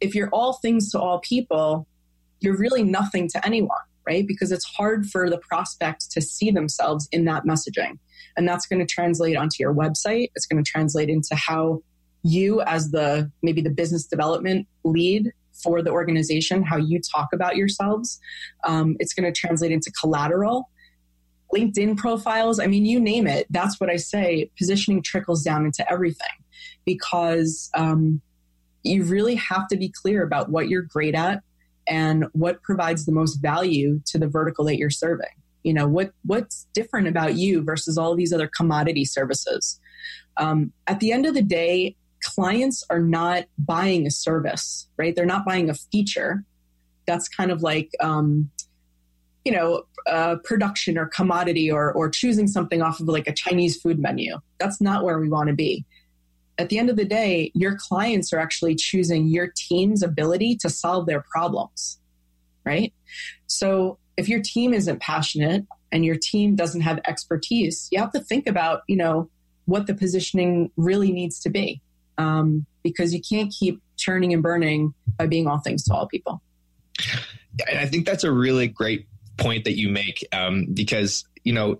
[0.00, 1.86] If you're all things to all people,
[2.40, 4.26] you're really nothing to anyone, right?
[4.26, 7.98] Because it's hard for the prospect to see themselves in that messaging.
[8.36, 10.30] And that's going to translate onto your website.
[10.34, 11.82] It's going to translate into how
[12.22, 17.56] you, as the maybe the business development lead, for the organization, how you talk about
[17.56, 18.20] yourselves.
[18.64, 20.70] Um, it's going to translate into collateral.
[21.54, 23.46] LinkedIn profiles, I mean, you name it.
[23.50, 24.50] That's what I say.
[24.58, 26.28] Positioning trickles down into everything
[26.84, 28.20] because um,
[28.82, 31.42] you really have to be clear about what you're great at
[31.88, 35.26] and what provides the most value to the vertical that you're serving.
[35.62, 39.80] You know, what, what's different about you versus all these other commodity services?
[40.36, 41.96] Um, at the end of the day,
[42.34, 45.14] clients are not buying a service, right?
[45.14, 46.44] They're not buying a feature.
[47.06, 48.50] That's kind of like, um,
[49.44, 49.84] you know,
[50.44, 54.38] production or commodity or, or choosing something off of like a Chinese food menu.
[54.58, 55.84] That's not where we want to be.
[56.58, 60.68] at the end of the day, your clients are actually choosing your team's ability to
[60.68, 62.00] solve their problems,
[62.64, 62.92] right?
[63.46, 68.20] So if your team isn't passionate and your team doesn't have expertise, you have to
[68.20, 69.30] think about, you know,
[69.66, 71.80] what the positioning really needs to be.
[72.18, 76.42] Um, because you can't keep churning and burning by being all things to all people.
[77.68, 81.78] And I think that's a really great point that you make um, because you know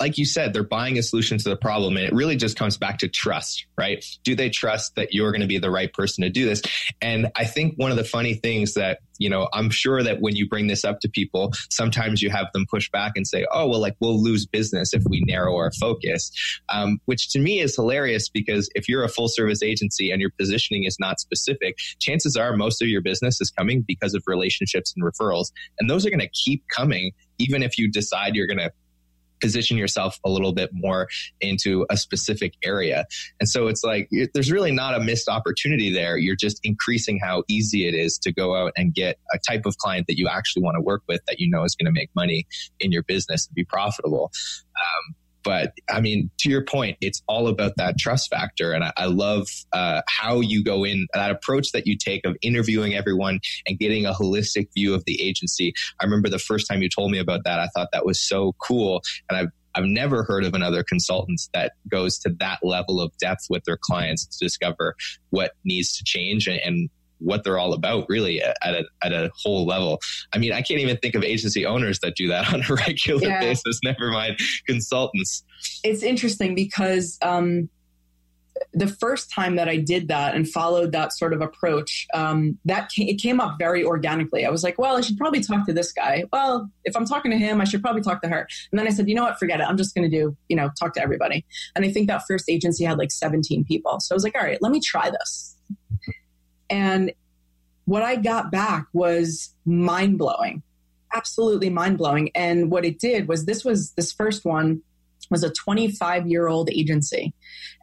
[0.00, 2.76] like you said they're buying a solution to the problem and it really just comes
[2.76, 4.04] back to trust right?
[4.24, 6.62] Do they trust that you're going to be the right person to do this?
[7.00, 10.36] And i think one of the funny things that you know i'm sure that when
[10.36, 13.68] you bring this up to people sometimes you have them push back and say oh
[13.68, 16.30] well like we'll lose business if we narrow our focus
[16.68, 20.30] um, which to me is hilarious because if you're a full service agency and your
[20.38, 24.92] positioning is not specific chances are most of your business is coming because of relationships
[24.96, 28.58] and referrals and those are going to keep coming even if you decide you're going
[28.58, 28.70] to
[29.40, 31.08] position yourself a little bit more
[31.40, 33.04] into a specific area.
[33.40, 36.16] And so it's like there's really not a missed opportunity there.
[36.16, 39.76] You're just increasing how easy it is to go out and get a type of
[39.78, 42.10] client that you actually want to work with that you know is going to make
[42.14, 42.46] money
[42.80, 44.30] in your business and be profitable.
[44.80, 45.14] Um,
[45.46, 48.72] but I mean, to your point, it's all about that trust factor.
[48.72, 52.36] And I, I love uh, how you go in, that approach that you take of
[52.42, 55.72] interviewing everyone and getting a holistic view of the agency.
[56.00, 58.56] I remember the first time you told me about that, I thought that was so
[58.58, 59.02] cool.
[59.30, 63.46] And I've I've never heard of another consultant that goes to that level of depth
[63.50, 64.96] with their clients to discover
[65.28, 69.30] what needs to change and, and what they're all about really at a, at a
[69.42, 69.98] whole level.
[70.32, 73.28] I mean, I can't even think of agency owners that do that on a regular
[73.28, 73.40] yeah.
[73.40, 75.42] basis, never mind consultants.
[75.82, 77.68] It's interesting because um,
[78.72, 82.90] the first time that I did that and followed that sort of approach, um, that
[82.90, 84.44] came, it came up very organically.
[84.44, 86.24] I was like, well, I should probably talk to this guy.
[86.32, 88.46] Well, if I'm talking to him, I should probably talk to her.
[88.70, 89.66] And then I said, you know what, forget it.
[89.66, 91.44] I'm just going to do, you know, talk to everybody.
[91.74, 94.00] And I think that first agency had like 17 people.
[94.00, 95.55] So I was like, all right, let me try this.
[96.70, 97.12] And
[97.84, 100.62] what I got back was mind blowing,
[101.14, 102.30] absolutely mind blowing.
[102.34, 104.82] And what it did was this was this first one
[105.30, 107.32] was a 25 year old agency,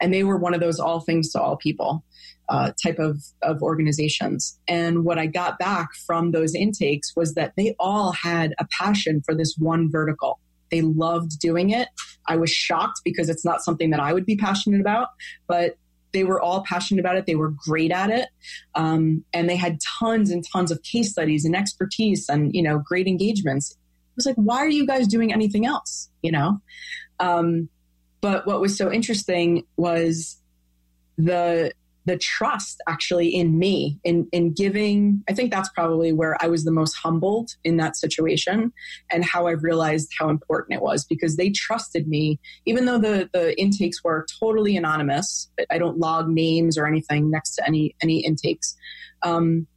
[0.01, 2.03] and they were one of those all things to all people.
[2.49, 4.59] Uh, type of, of organizations.
[4.67, 9.21] And what I got back from those intakes was that they all had a passion
[9.25, 10.41] for this one vertical.
[10.69, 11.87] They loved doing it.
[12.27, 15.07] I was shocked because it's not something that I would be passionate about,
[15.47, 15.77] but
[16.13, 17.26] they were all passionate about it.
[17.26, 18.30] They were great at it.
[18.76, 22.80] Um, and they had tons and tons of case studies and expertise and, you know,
[22.80, 23.71] great engagements.
[23.71, 26.10] It was like, why are you guys doing anything else?
[26.21, 26.62] You know?
[27.19, 27.69] Um,
[28.21, 30.39] but what was so interesting was
[31.17, 31.73] the
[32.05, 36.63] the trust actually in me in in giving i think that's probably where i was
[36.63, 38.71] the most humbled in that situation
[39.11, 43.29] and how i realized how important it was because they trusted me even though the
[43.33, 45.49] the intakes were totally anonymous.
[45.69, 48.75] I don't log names or anything next to any any intakes.
[49.21, 49.67] Um,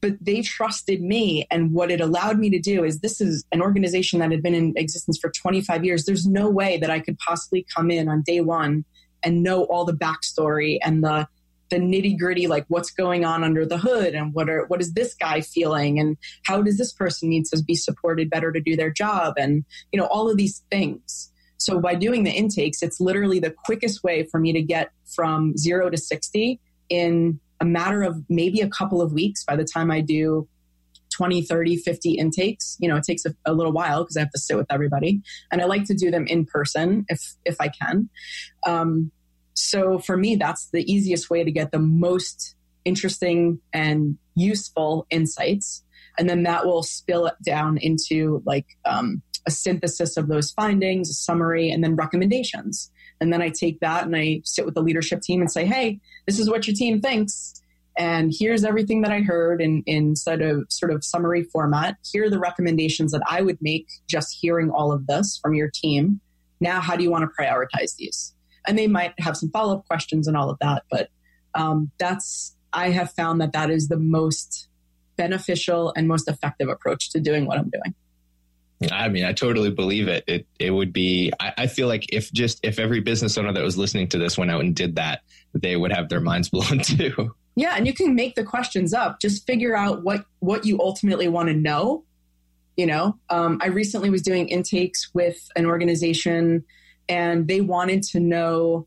[0.00, 3.62] but they trusted me and what it allowed me to do is this is an
[3.62, 6.04] organization that had been in existence for 25 years.
[6.04, 8.84] There's no way that i could possibly come in on day one
[9.22, 11.26] and know all the backstory and the
[11.70, 14.94] the nitty gritty, like what's going on under the hood and what are, what is
[14.94, 18.76] this guy feeling and how does this person need to be supported better to do
[18.76, 21.32] their job and, you know, all of these things.
[21.58, 25.56] So by doing the intakes, it's literally the quickest way for me to get from
[25.56, 29.90] zero to 60 in a matter of maybe a couple of weeks by the time
[29.90, 30.48] I do
[31.16, 32.76] 20, 30, 50 intakes.
[32.78, 35.22] You know, it takes a, a little while because I have to sit with everybody.
[35.50, 38.10] And I like to do them in person if if I can.
[38.66, 39.10] Um,
[39.56, 45.82] so for me, that's the easiest way to get the most interesting and useful insights.
[46.18, 51.08] And then that will spill it down into like um, a synthesis of those findings,
[51.08, 52.90] a summary, and then recommendations.
[53.18, 56.00] And then I take that and I sit with the leadership team and say, hey,
[56.26, 57.54] this is what your team thinks.
[57.96, 61.96] And here's everything that I heard in, in sort of sort of summary format.
[62.12, 65.70] Here are the recommendations that I would make just hearing all of this from your
[65.72, 66.20] team.
[66.60, 68.34] Now, how do you want to prioritize these?
[68.66, 70.84] And they might have some follow up questions and all of that.
[70.90, 71.08] But
[71.54, 74.68] um, that's I have found that that is the most
[75.16, 77.94] beneficial and most effective approach to doing what I'm doing.
[78.92, 80.24] I mean, I totally believe it.
[80.26, 81.32] It it would be.
[81.40, 84.36] I, I, feel like if just if every business owner that was listening to this
[84.36, 85.22] went out and did that,
[85.54, 87.34] they would have their minds blown too.
[87.54, 89.18] Yeah, and you can make the questions up.
[89.18, 92.04] Just figure out what what you ultimately want to know.
[92.76, 96.62] You know, um, I recently was doing intakes with an organization
[97.08, 98.86] and they wanted to know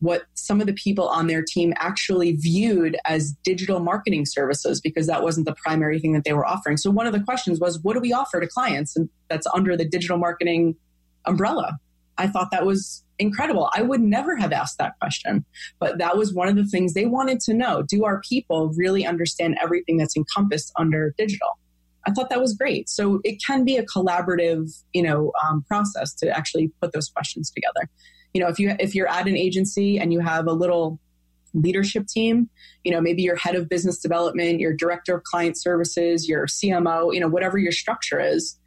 [0.00, 5.06] what some of the people on their team actually viewed as digital marketing services because
[5.06, 6.76] that wasn't the primary thing that they were offering.
[6.76, 9.76] So one of the questions was, what do we offer to clients and that's under
[9.76, 10.76] the digital marketing
[11.24, 11.78] umbrella?
[12.18, 13.70] I thought that was incredible.
[13.74, 15.44] I would never have asked that question,
[15.78, 17.82] but that was one of the things they wanted to know.
[17.82, 21.58] Do our people really understand everything that's encompassed under digital?
[22.06, 22.88] I thought that was great.
[22.88, 27.50] So it can be a collaborative, you know, um, process to actually put those questions
[27.50, 27.90] together.
[28.32, 31.00] You know, if you if you're at an agency and you have a little
[31.54, 32.48] leadership team,
[32.84, 37.12] you know, maybe your head of business development, your director of client services, your CMO,
[37.12, 38.58] you know, whatever your structure is,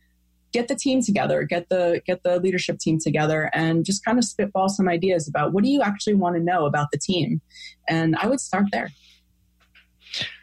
[0.51, 4.25] get the team together, get the get the leadership team together and just kind of
[4.25, 7.41] spitball some ideas about what do you actually want to know about the team.
[7.87, 8.89] And I would start there.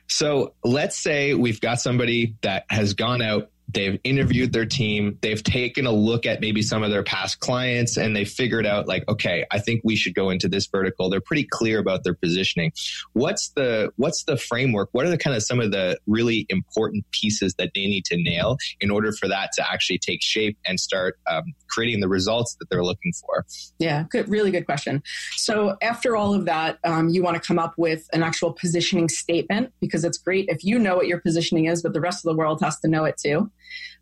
[0.08, 5.42] So let's say we've got somebody that has gone out they've interviewed their team they've
[5.42, 9.04] taken a look at maybe some of their past clients and they figured out like
[9.08, 11.08] okay i think we should go into this vertical.
[11.08, 12.72] They're pretty clear about their positioning.
[13.12, 14.88] What's the what's the framework?
[14.92, 18.16] What are the kind of some of the really important pieces that they need to
[18.16, 22.56] nail in order for that to actually take shape and start um, creating the results
[22.58, 23.44] that they're looking for?
[23.78, 25.02] Yeah good really good question.
[25.36, 29.08] So after all of that um, you want to come up with an actual positioning
[29.08, 32.30] statement because it's great if you know what your positioning is but the rest of
[32.30, 33.50] the world has to know it too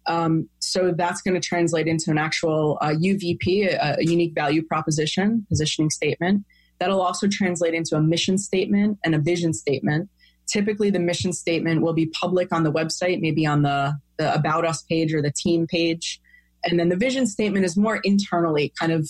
[0.07, 4.63] um, so that's going to translate into an actual uh, UVP, a, a unique value
[4.63, 6.45] proposition, positioning statement.
[6.79, 10.11] That'll also translate into a mission statement and a vision statement.
[10.47, 14.67] Typically, the mission statement will be public on the website, maybe on the, the About
[14.67, 16.21] Us page or the team page.
[16.65, 19.09] And then the vision statement is more internally, kind of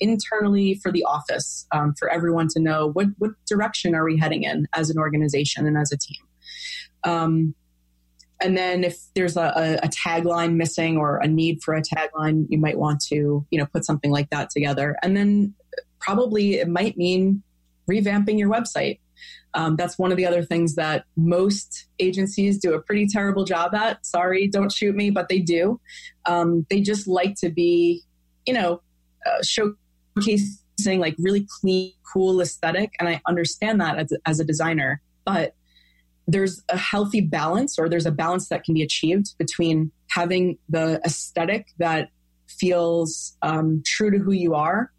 [0.00, 4.44] internally for the office, um, for everyone to know what, what direction are we heading
[4.44, 6.18] in as an organization and as a team.
[7.04, 7.54] Um,
[8.40, 12.58] and then if there's a, a, tagline missing or a need for a tagline, you
[12.58, 14.96] might want to, you know, put something like that together.
[15.02, 15.54] And then
[16.00, 17.42] probably it might mean
[17.88, 18.98] revamping your website.
[19.52, 23.74] Um, that's one of the other things that most agencies do a pretty terrible job
[23.74, 24.04] at.
[24.06, 25.80] Sorry, don't shoot me, but they do.
[26.26, 28.02] Um, they just like to be,
[28.46, 28.80] you know,
[29.26, 32.92] uh, showcasing like really clean, cool aesthetic.
[32.98, 35.54] And I understand that as, as a designer, but
[36.30, 41.00] there's a healthy balance or there's a balance that can be achieved between having the
[41.04, 42.10] aesthetic that
[42.48, 44.92] feels um, true to who you are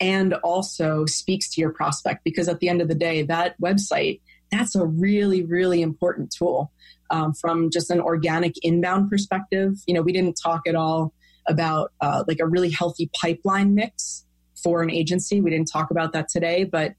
[0.00, 2.22] and also speaks to your prospect.
[2.24, 4.20] Because at the end of the day that website
[4.50, 6.72] that's a really really important tool
[7.10, 9.74] um, from just an organic inbound perspective.
[9.86, 11.12] You know we didn't talk at all
[11.46, 14.24] about uh, like a really healthy pipeline mix
[14.62, 15.40] for an agency.
[15.40, 16.94] We didn't talk about that today but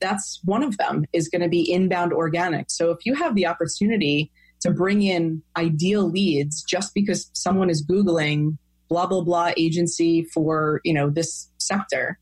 [0.00, 2.70] that's one of them is going to be inbound organic.
[2.70, 7.86] So if you have the opportunity to bring in ideal leads just because someone is
[7.86, 8.58] Googling
[8.88, 12.18] blah, blah, blah agency for, you know, this sector,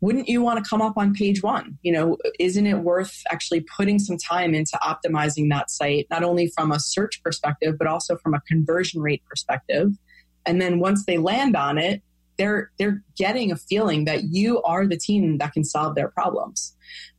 [0.00, 1.78] wouldn't you want to come up on page one?
[1.82, 6.48] You know, isn't it worth actually putting some time into optimizing that site, not only
[6.48, 9.92] from a search perspective, but also from a conversion rate perspective?
[10.44, 12.02] And then once they land on it,
[12.42, 16.74] they're they're getting a feeling that you are the team that can solve their problems.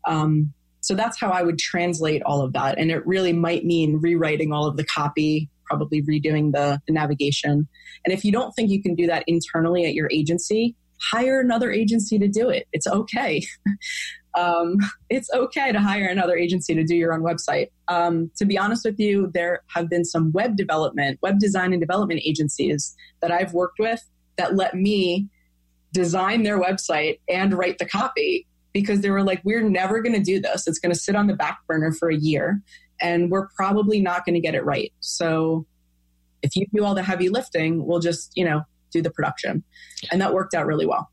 [0.06, 4.00] Um, so that's how I would translate all of that, and it really might mean
[4.02, 7.70] rewriting all of the copy, probably redoing the, the navigation.
[8.06, 11.72] And if you don't think you can do that internally at your agency, hire another
[11.72, 12.68] agency to do it.
[12.74, 13.42] It's okay.
[14.38, 14.76] um,
[15.10, 17.68] it's okay to hire another agency to do your own website.
[17.88, 21.82] Um, to be honest with you, there have been some web development, web design and
[21.82, 24.04] development agencies that I've worked with
[24.38, 25.28] that let me
[25.92, 30.22] design their website and write the copy because they were like, we're never going to
[30.22, 30.68] do this.
[30.68, 32.62] It's going to sit on the back burner for a year
[33.00, 34.92] and we're probably not going to get it right.
[35.00, 35.66] So
[36.42, 39.64] if you do all the heavy lifting, we'll just, you know, do the production.
[40.12, 41.10] And that worked out really well.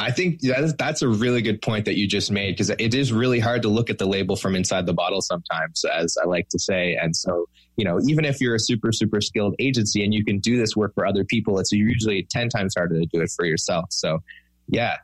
[0.00, 3.38] I think that's, a really good point that you just made because it is really
[3.38, 6.58] hard to look at the label from inside the bottle sometimes, as I like to
[6.58, 6.96] say.
[7.00, 10.38] And so, you know, even if you're a super, super skilled agency and you can
[10.38, 13.44] do this work for other people, it's usually 10 times harder to do it for
[13.44, 13.86] yourself.
[13.90, 14.20] So,
[14.68, 14.96] yeah,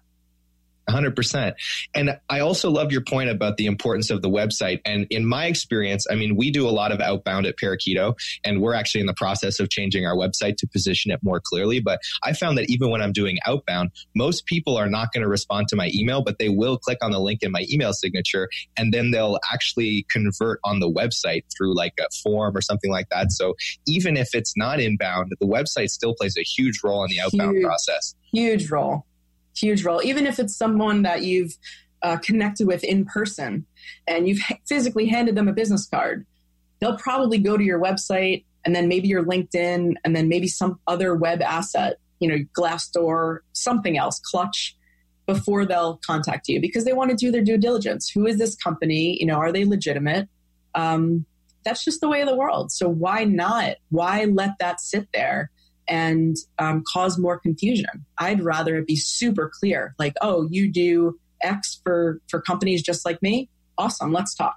[0.88, 1.54] 100%.
[1.94, 4.80] And I also love your point about the importance of the website.
[4.84, 8.60] And in my experience, I mean, we do a lot of outbound at Parakeeto, and
[8.60, 11.80] we're actually in the process of changing our website to position it more clearly.
[11.80, 15.28] But I found that even when I'm doing outbound, most people are not going to
[15.28, 18.48] respond to my email, but they will click on the link in my email signature,
[18.76, 23.08] and then they'll actually convert on the website through like a form or something like
[23.10, 23.32] that.
[23.32, 23.54] So
[23.86, 27.56] even if it's not inbound, the website still plays a huge role in the outbound
[27.56, 28.14] huge, process.
[28.32, 29.04] Huge role
[29.56, 30.02] huge role.
[30.04, 31.56] Even if it's someone that you've
[32.02, 33.66] uh, connected with in person
[34.06, 36.26] and you've physically handed them a business card,
[36.80, 40.78] they'll probably go to your website and then maybe your LinkedIn and then maybe some
[40.86, 44.76] other web asset, you know, Glassdoor, something else, Clutch,
[45.26, 48.10] before they'll contact you because they want to do their due diligence.
[48.10, 49.16] Who is this company?
[49.18, 50.28] You know, are they legitimate?
[50.74, 51.26] Um,
[51.64, 52.70] that's just the way of the world.
[52.70, 53.76] So why not?
[53.90, 55.50] Why let that sit there
[55.88, 58.06] and um, cause more confusion.
[58.18, 63.04] I'd rather it be super clear, like, oh, you do X for for companies just
[63.04, 63.48] like me.
[63.78, 64.56] Awesome, let's talk.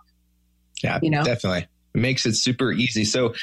[0.84, 3.06] Yeah, you know, definitely it makes it super easy.
[3.06, 3.34] So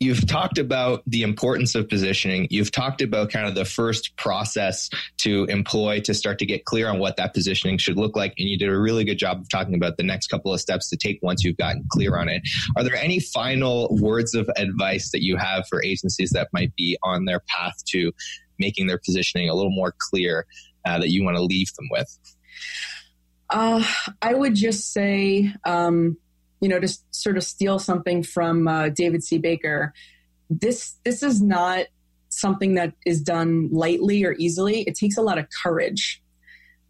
[0.00, 2.46] you've talked about the importance of positioning.
[2.50, 6.88] You've talked about kind of the first process to employ to start to get clear
[6.88, 8.34] on what that positioning should look like.
[8.38, 10.90] And you did a really good job of talking about the next couple of steps
[10.90, 12.42] to take once you've gotten clear on it.
[12.76, 16.98] Are there any final words of advice that you have for agencies that might be
[17.02, 18.12] on their path to
[18.58, 20.46] making their positioning a little more clear
[20.84, 22.18] uh, that you want to leave them with?
[23.50, 23.84] Uh,
[24.20, 26.16] I would just say, um,
[26.64, 29.36] you know, to sort of steal something from uh, David C.
[29.36, 29.92] Baker,
[30.48, 31.84] this this is not
[32.30, 34.80] something that is done lightly or easily.
[34.80, 36.22] It takes a lot of courage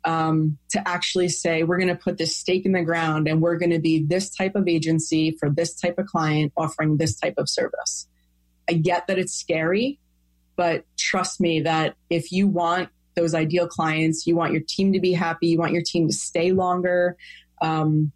[0.05, 3.57] um, to actually say we're going to put this stake in the ground and we're
[3.57, 7.35] going to be this type of agency for this type of client offering this type
[7.37, 8.07] of service.
[8.70, 9.99] I get that it's scary,
[10.55, 15.01] but trust me that if you want those ideal clients, you want your team to
[15.01, 17.16] be happy, you want your team to stay longer.
[17.61, 18.12] Um,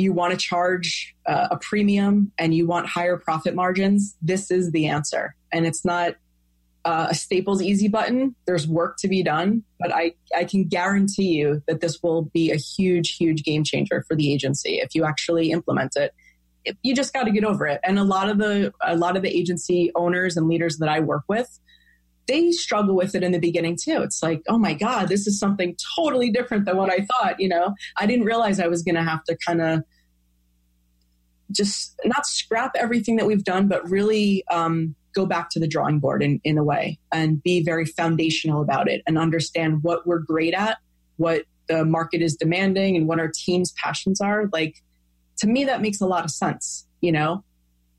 [0.00, 4.72] you want to charge uh, a premium and you want higher profit margins, this is
[4.72, 5.34] the answer.
[5.52, 6.16] And it's not
[6.84, 8.34] uh, a Staples easy button.
[8.46, 12.50] There's work to be done, but I, I can guarantee you that this will be
[12.50, 16.14] a huge, huge game changer for the agency if you actually implement it.
[16.82, 17.80] You just got to get over it.
[17.84, 21.00] And a lot of the a lot of the agency owners and leaders that I
[21.00, 21.58] work with,
[22.30, 24.02] they struggle with it in the beginning too.
[24.02, 27.40] It's like, oh my God, this is something totally different than what I thought.
[27.40, 29.82] You know, I didn't realize I was going to have to kind of
[31.50, 35.98] just not scrap everything that we've done, but really um, go back to the drawing
[35.98, 40.20] board in, in a way and be very foundational about it and understand what we're
[40.20, 40.78] great at,
[41.16, 44.48] what the market is demanding, and what our team's passions are.
[44.52, 44.76] Like,
[45.38, 46.86] to me, that makes a lot of sense.
[47.00, 47.42] You know,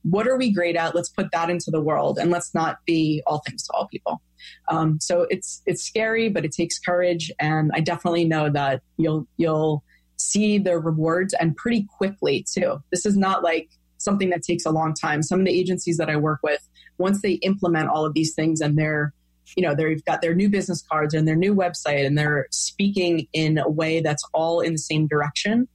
[0.04, 0.96] what are we great at?
[0.96, 4.22] Let's put that into the world and let's not be all things to all people.
[4.70, 9.28] Um, so it's it's scary, but it takes courage, and I definitely know that you'll
[9.38, 9.84] you'll
[10.18, 12.82] see the rewards and pretty quickly too.
[12.92, 15.22] This is not like something that takes a long time.
[15.22, 18.62] Some of the agencies that I work with, once they implement all of these things
[18.62, 19.14] and they're
[19.56, 23.28] you know they've got their new business cards and their new website and they're speaking
[23.34, 25.68] in a way that's all in the same direction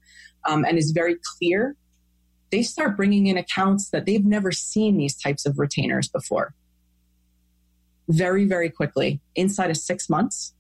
[0.49, 1.77] um, and is very clear
[2.51, 6.55] they start bringing in accounts that they've never seen these types of retainers before
[8.09, 10.55] very very quickly inside of six months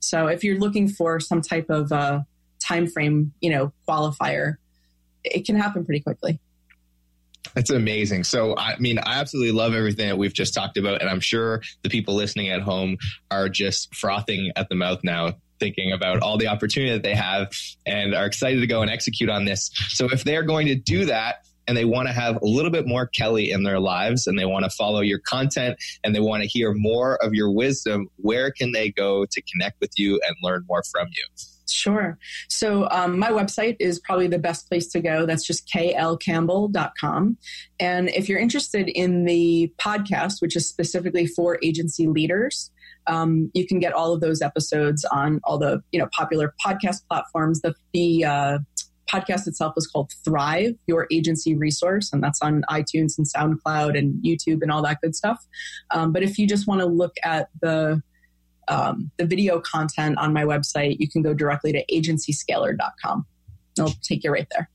[0.00, 2.20] so if you're looking for some type of uh,
[2.60, 4.56] time frame, you know, qualifier,
[5.24, 6.40] it can happen pretty quickly.
[7.54, 8.24] That's amazing.
[8.24, 11.00] So, I mean, I absolutely love everything that we've just talked about.
[11.00, 12.98] And I'm sure the people listening at home
[13.30, 17.50] are just frothing at the mouth now, thinking about all the opportunity that they have
[17.86, 19.70] and are excited to go and execute on this.
[19.88, 22.86] So, if they're going to do that, and they want to have a little bit
[22.86, 26.42] more Kelly in their lives and they want to follow your content and they want
[26.42, 30.34] to hear more of your wisdom, where can they go to connect with you and
[30.42, 31.26] learn more from you?
[31.70, 32.18] Sure.
[32.48, 35.26] So um, my website is probably the best place to go.
[35.26, 37.36] That's just klcampbell.com.
[37.78, 42.70] And if you're interested in the podcast, which is specifically for agency leaders,
[43.08, 47.06] um, you can get all of those episodes on all the you know popular podcast
[47.08, 47.60] platforms.
[47.62, 48.58] The, the uh,
[49.12, 54.22] podcast itself is called Thrive, Your Agency Resource, and that's on iTunes and SoundCloud and
[54.22, 55.44] YouTube and all that good stuff.
[55.90, 58.02] Um, but if you just want to look at the
[58.68, 63.26] um, the video content on my website, you can go directly to agencyscaler.com.
[63.78, 64.68] It'll take you right there.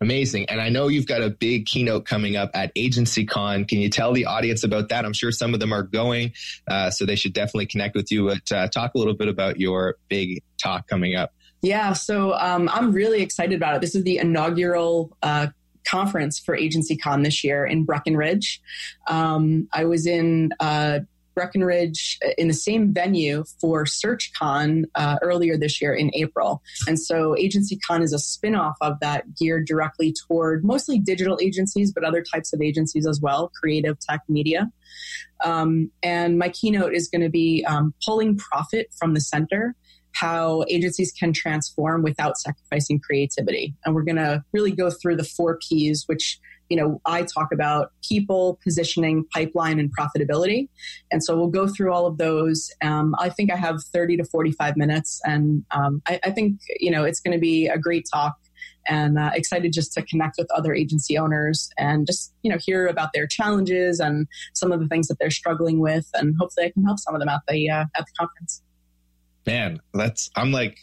[0.00, 0.50] Amazing.
[0.50, 3.66] And I know you've got a big keynote coming up at AgencyCon.
[3.66, 5.04] Can you tell the audience about that?
[5.04, 6.32] I'm sure some of them are going,
[6.68, 8.26] uh, so they should definitely connect with you.
[8.26, 11.32] But uh, talk a little bit about your big talk coming up.
[11.62, 13.80] Yeah, so um, I'm really excited about it.
[13.80, 15.48] This is the inaugural uh,
[15.86, 18.60] conference for AgencyCon this year in Breckenridge.
[19.08, 21.00] Um, I was in uh,
[21.36, 26.62] Breckenridge uh, in the same venue for SearchCon uh, earlier this year in April.
[26.88, 32.02] And so AgencyCon is a spinoff of that geared directly toward mostly digital agencies, but
[32.02, 34.70] other types of agencies as well, creative tech media.
[35.44, 39.76] Um, and my keynote is going to be um, pulling profit from the center
[40.12, 43.74] how agencies can transform without sacrificing creativity.
[43.84, 47.48] And we're going to really go through the four P's, which you know, I talk
[47.52, 50.68] about people, positioning, pipeline, and profitability.
[51.10, 52.70] And so we'll go through all of those.
[52.82, 56.90] Um, I think I have 30 to 45 minutes, and um, I, I, think, you
[56.90, 58.36] know, it's going to be a great talk
[58.88, 62.86] and uh, excited just to connect with other agency owners and just, you know, hear
[62.86, 66.08] about their challenges and some of the things that they're struggling with.
[66.14, 68.62] And hopefully I can help some of them at the, uh, at the conference.
[69.46, 70.78] Man, that's, I'm like,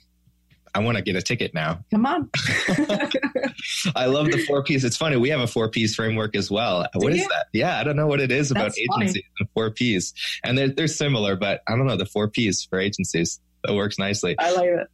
[0.75, 1.79] I want to get a ticket now.
[1.91, 2.29] Come on.
[3.95, 4.83] I love the four P's.
[4.83, 5.17] It's funny.
[5.17, 6.83] We have a four piece framework as well.
[6.93, 7.27] Do What is you?
[7.29, 7.45] that?
[7.53, 9.05] Yeah, I don't know what it is about That's funny.
[9.05, 10.13] agencies and four P's.
[10.43, 13.39] And they're, they're similar, but I don't know the four P's for agencies.
[13.63, 14.35] That works nicely.
[14.39, 14.87] I like it.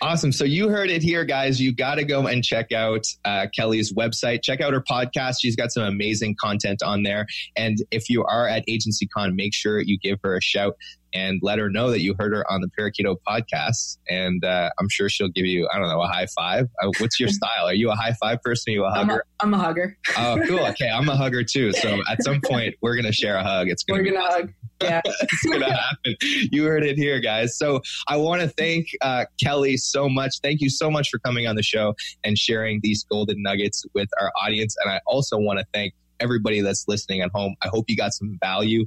[0.00, 0.32] Awesome.
[0.32, 1.60] So you heard it here, guys.
[1.60, 4.42] You got to go and check out uh, Kelly's website.
[4.42, 5.36] Check out her podcast.
[5.40, 7.26] She's got some amazing content on there.
[7.56, 10.76] And if you are at Agency Con, make sure you give her a shout
[11.14, 13.98] and let her know that you heard her on the Parakeeto podcast.
[14.10, 16.68] And uh, I'm sure she'll give you, I don't know, a high five.
[16.82, 17.66] Uh, what's your style?
[17.66, 18.72] Are you a high five person?
[18.72, 19.20] Are you a I'm hugger?
[19.20, 19.96] a, I'm a hugger.
[20.18, 20.66] Oh, cool.
[20.66, 20.90] Okay.
[20.90, 21.72] I'm a hugger too.
[21.72, 23.68] So at some point, we're going to share a hug.
[23.68, 24.52] It's going We're to be gonna hug.
[24.84, 25.00] Yeah.
[25.04, 26.16] it's gonna happen.
[26.52, 27.56] You heard it here, guys.
[27.56, 30.40] So I want to thank uh, Kelly so much.
[30.42, 34.08] Thank you so much for coming on the show and sharing these golden nuggets with
[34.20, 34.76] our audience.
[34.82, 37.54] And I also want to thank everybody that's listening at home.
[37.62, 38.86] I hope you got some value.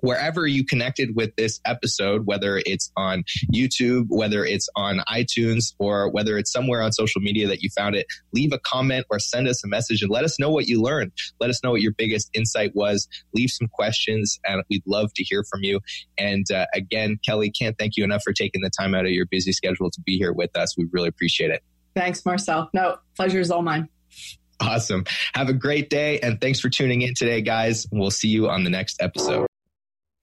[0.00, 6.10] Wherever you connected with this episode, whether it's on YouTube, whether it's on iTunes, or
[6.10, 9.48] whether it's somewhere on social media that you found it, leave a comment or send
[9.48, 11.12] us a message and let us know what you learned.
[11.40, 13.08] Let us know what your biggest insight was.
[13.34, 15.80] Leave some questions, and we'd love to hear from you.
[16.18, 19.26] And uh, again, Kelly, can't thank you enough for taking the time out of your
[19.26, 20.76] busy schedule to be here with us.
[20.76, 21.62] We really appreciate it.
[21.94, 22.70] Thanks, Marcel.
[22.72, 23.88] No, pleasure is all mine.
[24.60, 25.04] Awesome.
[25.34, 27.86] Have a great day, and thanks for tuning in today, guys.
[27.90, 29.46] We'll see you on the next episode.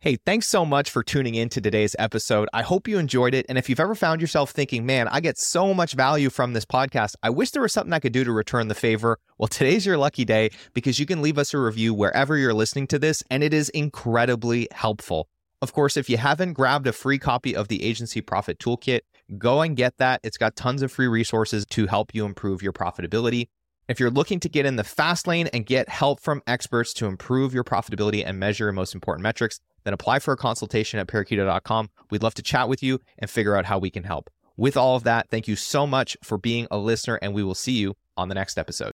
[0.03, 2.49] Hey, thanks so much for tuning in to today's episode.
[2.53, 3.45] I hope you enjoyed it.
[3.47, 6.65] And if you've ever found yourself thinking, man, I get so much value from this
[6.65, 9.19] podcast, I wish there was something I could do to return the favor.
[9.37, 12.87] Well, today's your lucky day because you can leave us a review wherever you're listening
[12.87, 15.27] to this, and it is incredibly helpful.
[15.61, 19.01] Of course, if you haven't grabbed a free copy of the Agency Profit Toolkit,
[19.37, 20.19] go and get that.
[20.23, 23.49] It's got tons of free resources to help you improve your profitability.
[23.91, 27.07] If you're looking to get in the fast lane and get help from experts to
[27.07, 31.07] improve your profitability and measure your most important metrics, then apply for a consultation at
[31.07, 31.89] parakeeto.com.
[32.09, 34.29] We'd love to chat with you and figure out how we can help.
[34.55, 37.53] With all of that, thank you so much for being a listener, and we will
[37.53, 38.93] see you on the next episode.